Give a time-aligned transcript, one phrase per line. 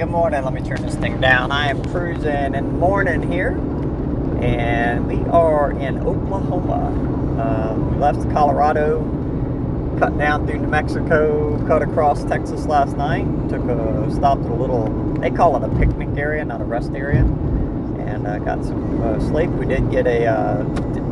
[0.00, 0.42] good morning.
[0.42, 1.52] Let me turn this thing down.
[1.52, 3.50] I am cruising in the morning here,
[4.40, 6.86] and we are in Oklahoma.
[7.38, 9.00] Um, we left Colorado,
[9.98, 13.26] cut down through New Mexico, cut across Texas last night.
[13.50, 14.88] Took a stop at a little,
[15.18, 19.20] they call it a picnic area, not a rest area, and uh, got some uh,
[19.20, 19.50] sleep.
[19.50, 20.62] We did get a uh,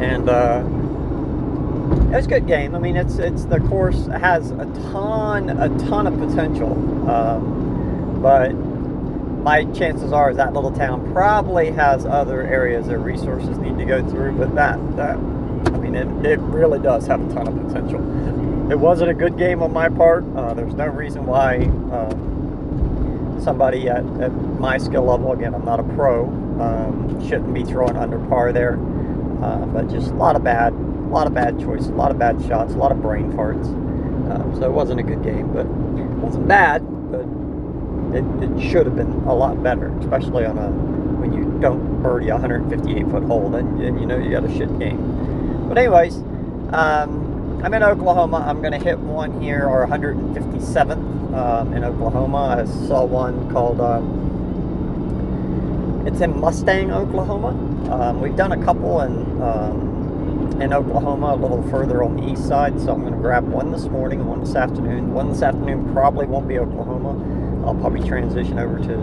[0.00, 0.62] And uh,
[2.12, 2.76] it was a good game.
[2.76, 6.74] I mean, it's it's the course has a ton a ton of potential,
[7.10, 13.58] um, but my chances are is that little town probably has other areas or resources
[13.58, 14.38] need to go through.
[14.38, 15.18] But that that
[15.66, 18.00] I mean, it, it really does have a ton of potential.
[18.70, 20.24] It wasn't a good game on my part.
[20.36, 21.58] Uh, there's no reason why
[21.92, 26.26] um, somebody at, at, my skill level, again, I'm not a pro,
[26.60, 28.74] um, shouldn't be throwing under par there.
[29.42, 30.76] Uh, but just a lot of bad, a
[31.10, 33.66] lot of bad choices, a lot of bad shots, a lot of brain farts.
[34.30, 37.26] Um, so it wasn't a good game, but it wasn't bad, but
[38.16, 40.70] it, it should have been a lot better, especially on a
[41.22, 44.52] when you don't birdie a 158 foot hole, then, then you know you got a
[44.56, 45.11] shit game.
[45.72, 46.16] But anyways,
[46.74, 48.44] um, I'm in Oklahoma.
[48.46, 52.58] I'm going to hit one here, or 157th um, in Oklahoma.
[52.60, 54.04] I saw one called, um,
[56.06, 57.56] it's in Mustang, Oklahoma.
[57.90, 62.46] Um, we've done a couple in, um, in Oklahoma, a little further on the east
[62.46, 62.78] side.
[62.78, 65.14] So I'm going to grab one this morning and one this afternoon.
[65.14, 67.64] One this afternoon probably won't be Oklahoma.
[67.66, 68.96] I'll probably transition over to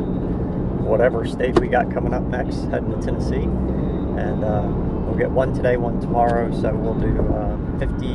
[0.86, 3.48] whatever state we got coming up next, heading to Tennessee.
[4.22, 6.52] And, uh, We'll get one today, one tomorrow.
[6.62, 8.06] So we'll do uh, 50.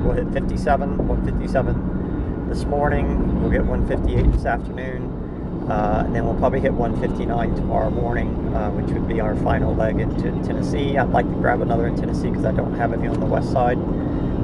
[0.00, 3.42] We'll hit 57, 157 this morning.
[3.42, 5.66] We'll get 158 this afternoon.
[5.68, 9.74] Uh, and then we'll probably hit 159 tomorrow morning, uh, which would be our final
[9.74, 10.96] leg into Tennessee.
[10.96, 13.50] I'd like to grab another in Tennessee because I don't have any on the west
[13.50, 13.78] side.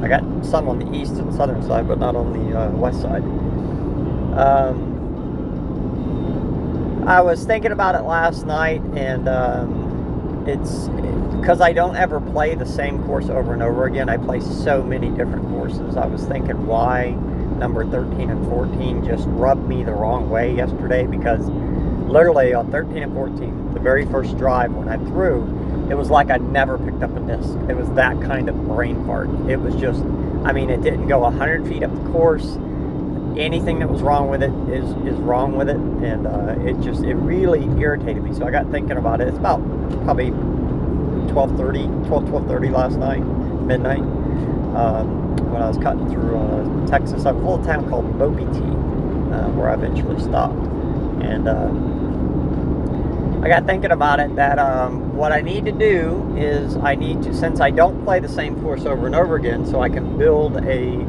[0.02, 3.02] I got some on the east and southern side, but not on the uh, west
[3.02, 3.22] side.
[4.36, 4.88] Um,
[7.06, 9.89] I was thinking about it last night, and um,
[10.46, 10.88] it's
[11.40, 14.08] because I don't ever play the same course over and over again.
[14.08, 15.96] I play so many different courses.
[15.96, 17.10] I was thinking why
[17.58, 21.46] number 13 and 14 just rubbed me the wrong way yesterday because
[22.10, 25.42] literally on 13 and 14, the very first drive when I threw,
[25.90, 27.50] it was like I never picked up a disc.
[27.68, 29.28] It was that kind of brain fart.
[29.48, 30.02] It was just,
[30.44, 32.58] I mean, it didn't go 100 feet up the course.
[33.36, 37.04] Anything that was wrong with it is is wrong with it, and uh, it just
[37.04, 38.34] it really irritated me.
[38.34, 39.28] So I got thinking about it.
[39.28, 39.62] It's about
[40.04, 43.24] probably 12:30, 12 12:30 last night,
[43.66, 44.00] midnight,
[44.76, 47.24] um, when I was cutting through uh, Texas.
[47.24, 50.66] A little town called Moby uh, where I eventually stopped,
[51.22, 51.70] and uh,
[53.44, 57.22] I got thinking about it that um, what I need to do is I need
[57.22, 60.18] to, since I don't play the same course over and over again, so I can
[60.18, 61.06] build a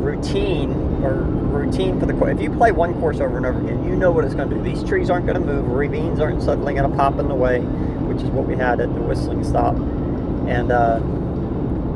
[0.00, 0.72] routine
[1.04, 2.34] or routine for the course.
[2.34, 4.56] If you play one course over and over again, you know what it's going to
[4.56, 4.62] do.
[4.62, 7.60] These trees aren't going to move, ravines aren't suddenly going to pop in the way
[8.10, 9.76] which is what we had at the whistling stop.
[10.48, 10.98] And uh,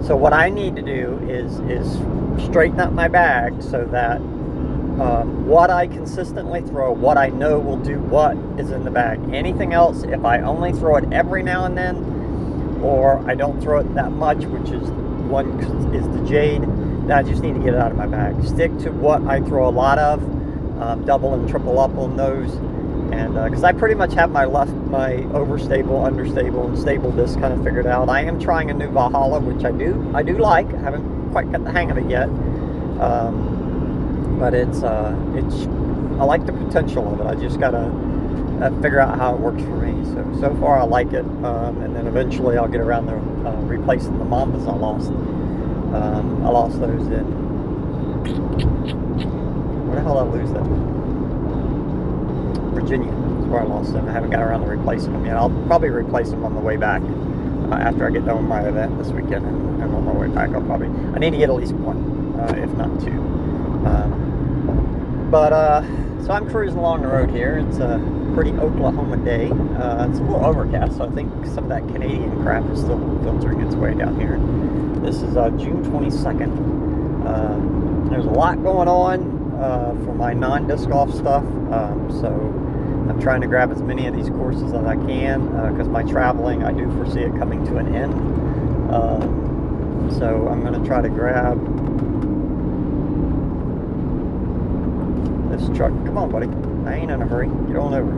[0.05, 1.99] so what I need to do is is
[2.47, 7.79] straighten up my bag so that um, what I consistently throw, what I know will
[7.79, 9.19] do what is in the bag.
[9.35, 11.97] Anything else, if I only throw it every now and then,
[12.81, 14.89] or I don't throw it that much, which is
[15.29, 15.59] one
[15.93, 16.63] is the jade,
[17.09, 18.43] then I just need to get it out of my bag.
[18.45, 20.23] Stick to what I throw a lot of,
[20.81, 22.51] um, double and triple up on those
[23.13, 27.39] and because uh, I pretty much have my left, my overstable, understable, and stable disc
[27.39, 28.09] kind of figured out.
[28.09, 30.67] I am trying a new Valhalla, which I do, I do like.
[30.75, 32.29] I haven't quite got the hang of it yet,
[33.01, 35.67] um, but it's, uh, it's,
[36.19, 37.27] I like the potential of it.
[37.27, 37.87] I just gotta
[38.63, 40.05] uh, figure out how it works for me.
[40.13, 43.57] So so far, I like it, um, and then eventually I'll get around to uh,
[43.63, 45.11] replacing the Mambas I lost.
[45.95, 47.25] Um, I lost those in.
[49.87, 50.95] Where the hell did I lose them?
[52.75, 53.13] Virginia.
[53.13, 54.09] That's where I lost them.
[54.09, 55.37] I haven't got around to replacing them yet.
[55.37, 58.67] I'll probably replace them on the way back uh, after I get done with my
[58.67, 59.47] event this weekend.
[59.47, 62.35] And, and, on my way back, I'll probably I need to get at least one,
[62.41, 63.13] uh, if not two.
[63.87, 65.83] Um, but uh,
[66.25, 67.59] so I'm cruising along the road here.
[67.59, 68.01] It's a
[68.35, 69.51] pretty Oklahoma day.
[69.51, 72.99] Uh, it's a little overcast, so I think some of that Canadian crap is still
[73.23, 74.39] filtering its way down here.
[75.05, 77.27] This is uh, June 22nd.
[77.27, 81.45] Um, there's a lot going on uh, for my non-disc golf stuff.
[81.45, 85.89] Um, so I'm trying to grab as many of these courses as I can because
[85.89, 88.15] uh, my traveling, I do foresee it coming to an end.
[88.95, 91.59] Um, so I'm going to try to grab
[95.57, 95.93] this truck.
[96.05, 96.49] Come on, buddy.
[96.89, 97.49] I ain't in a hurry.
[97.67, 98.13] Get on over.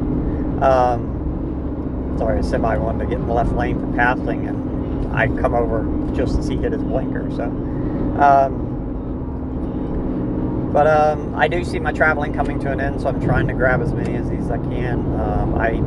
[0.64, 5.28] Um, sorry, a semi wanted to get in the left lane for passing, and I
[5.28, 5.84] come over
[6.14, 7.30] just as he hit his blinker.
[7.30, 8.64] So, um,
[10.72, 13.54] but um, I do see my traveling coming to an end, so I'm trying to
[13.54, 15.00] grab as many of these as I can.
[15.20, 15.78] Um, I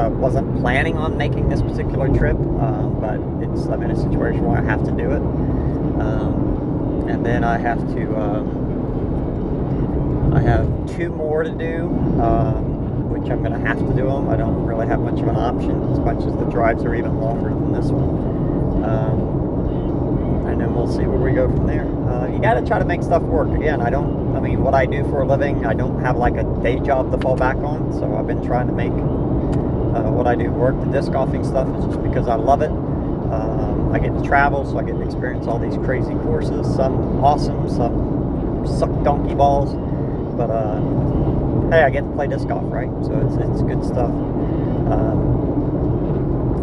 [0.00, 4.44] uh, wasn't planning on making this particular trip, um, but it's I'm in a situation
[4.44, 5.22] where I have to do it,
[6.00, 8.63] um, and then I have to.
[10.34, 10.66] I have
[10.96, 11.86] two more to do,
[12.20, 14.28] um, which I'm going to have to do them.
[14.28, 17.20] I don't really have much of an option, as much as the drives are even
[17.20, 18.82] longer than this one.
[18.84, 21.86] Um, and then we'll see where we go from there.
[22.10, 23.48] Uh, you got to try to make stuff work.
[23.56, 24.36] Again, I don't.
[24.36, 27.12] I mean, what I do for a living, I don't have like a day job
[27.12, 27.92] to fall back on.
[27.92, 30.74] So I've been trying to make uh, what I do work.
[30.84, 32.70] The disc golfing stuff is just because I love it.
[32.70, 36.66] Um, I get to travel, so I get to experience all these crazy courses.
[36.74, 39.74] Some awesome, some suck donkey balls.
[40.36, 40.80] But uh,
[41.70, 42.90] hey, I get to play disc golf, right?
[43.04, 44.10] So it's, it's good stuff.
[44.10, 45.34] Um,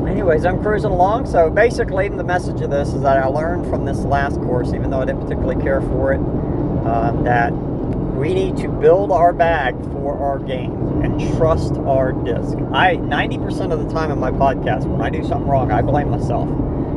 [0.07, 1.25] anyways, I'm cruising along.
[1.25, 4.89] So basically, the message of this is that I learned from this last course, even
[4.89, 6.19] though I didn't particularly care for it,
[6.85, 7.51] um, that
[8.21, 12.56] we need to build our bag for our game and trust our disc.
[12.71, 16.09] I 90% of the time in my podcast, when I do something wrong, I blame
[16.12, 16.47] myself.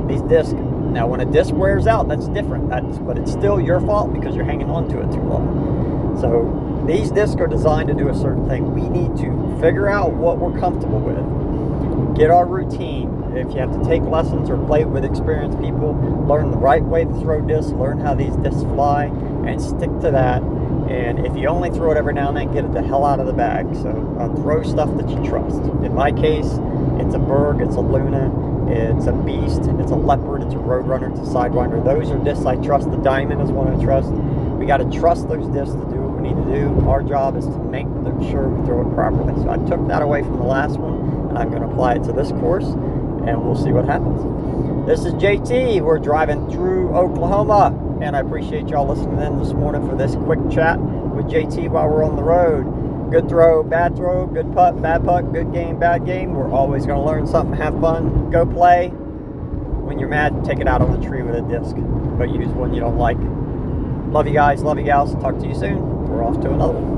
[0.09, 0.53] These discs.
[0.53, 2.69] Now, when a disc wears out, that's different.
[2.69, 5.94] That's but it's still your fault because you're hanging on to it too long.
[6.21, 8.73] So these discs are designed to do a certain thing.
[8.75, 13.11] We need to figure out what we're comfortable with, get our routine.
[13.35, 15.95] If you have to take lessons or play with experienced people,
[16.29, 20.11] learn the right way to throw discs, learn how these discs fly, and stick to
[20.13, 20.41] that.
[20.89, 23.19] And if you only throw it every now and then, get it the hell out
[23.19, 23.75] of the bag.
[23.75, 23.91] So
[24.21, 25.63] uh, throw stuff that you trust.
[25.83, 26.47] In my case,
[27.01, 28.31] it's a Berg, it's a Luna,
[28.71, 31.83] it's a Beast, it's a Leopard, it's a Roadrunner, it's a Sidewinder.
[31.85, 32.91] Those are discs I trust.
[32.91, 34.11] The Diamond is one I trust.
[34.11, 35.75] We got to trust those discs
[36.25, 36.89] need to do.
[36.89, 37.87] Our job is to make
[38.31, 39.35] sure we throw it properly.
[39.43, 42.05] So I took that away from the last one, and I'm going to apply it
[42.05, 44.25] to this course, and we'll see what happens.
[44.87, 45.83] This is JT.
[45.83, 50.41] We're driving through Oklahoma, and I appreciate y'all listening in this morning for this quick
[50.51, 53.11] chat with JT while we're on the road.
[53.11, 56.35] Good throw, bad throw, good putt, bad putt, good game, bad game.
[56.35, 58.89] We're always going to learn something, have fun, go play.
[58.89, 61.77] When you're mad, take it out on the tree with a disc,
[62.19, 63.19] but use one you don't like.
[64.13, 65.15] Love you guys, love you gals.
[65.17, 66.94] Talk to you soon we're off to another one.